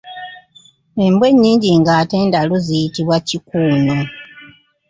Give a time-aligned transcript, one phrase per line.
[1.05, 3.97] Embwa ennyingi ng’ate ndalu ziyitibwa kikuuno.